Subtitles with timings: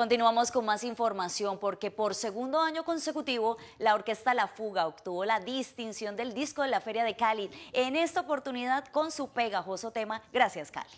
[0.00, 5.40] Continuamos con más información porque por segundo año consecutivo la orquesta La Fuga obtuvo la
[5.40, 10.22] distinción del disco de la Feria de Cali, en esta oportunidad con su pegajoso tema
[10.32, 10.88] Gracias Cali.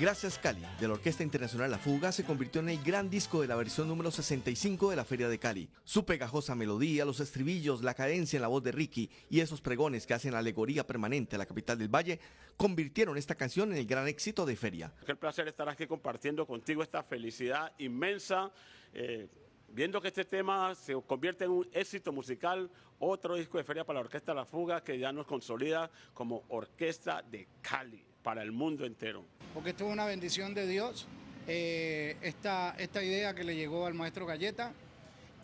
[0.00, 3.46] Gracias Cali, de la Orquesta Internacional La Fuga, se convirtió en el gran disco de
[3.46, 5.68] la versión número 65 de la Feria de Cali.
[5.84, 10.06] Su pegajosa melodía, los estribillos, la cadencia en la voz de Ricky y esos pregones
[10.06, 12.18] que hacen alegoría permanente a la capital del Valle,
[12.56, 14.90] convirtieron esta canción en el gran éxito de Feria.
[15.04, 18.50] Qué placer estar aquí compartiendo contigo esta felicidad inmensa.
[18.94, 19.28] Eh,
[19.68, 23.98] viendo que este tema se convierte en un éxito musical, otro disco de feria para
[23.98, 28.84] la Orquesta La Fuga que ya nos consolida como Orquesta de Cali para el mundo
[28.84, 29.24] entero.
[29.54, 31.06] Porque esto es una bendición de Dios,
[31.46, 34.72] eh, esta, esta idea que le llegó al maestro Galleta.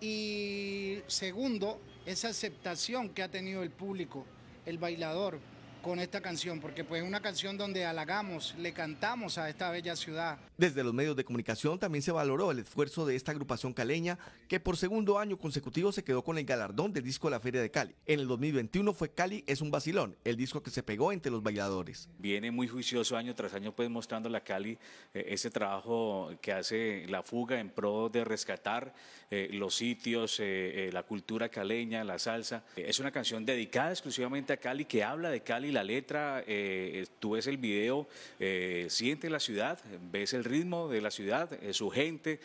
[0.00, 4.26] Y segundo, esa aceptación que ha tenido el público,
[4.66, 5.40] el bailador,
[5.86, 9.94] con esta canción, porque pues es una canción donde halagamos, le cantamos a esta bella
[9.94, 10.36] ciudad.
[10.58, 14.58] Desde los medios de comunicación también se valoró el esfuerzo de esta agrupación caleña que
[14.58, 17.70] por segundo año consecutivo se quedó con el galardón del disco de la Feria de
[17.70, 17.94] Cali.
[18.04, 21.40] En el 2021 fue Cali es un vacilón, el disco que se pegó entre los
[21.40, 22.08] bailadores.
[22.18, 24.76] Viene muy juicioso año tras año pues mostrando la Cali
[25.14, 28.92] eh, ese trabajo que hace la fuga en pro de rescatar
[29.30, 32.64] eh, los sitios, eh, la cultura caleña, la salsa.
[32.74, 37.32] es una canción dedicada exclusivamente a Cali que habla de Cali la letra, eh, tú
[37.32, 38.08] ves el video,
[38.40, 39.78] eh, sientes la ciudad,
[40.10, 42.40] ves el ritmo de la ciudad, eh, su gente,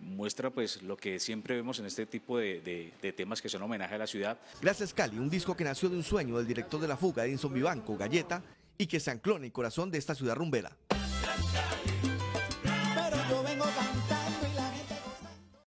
[0.00, 3.94] muestra pues lo que siempre vemos en este tipo de, de, temas que son homenaje
[3.94, 4.38] a la ciudad.
[4.60, 7.52] Gracias Cali, un disco que nació de un sueño del director de la fuga, Edinson
[7.52, 8.42] Vivanco, Galleta,
[8.78, 10.76] y que se ancló en el corazón de esta ciudad rumbera.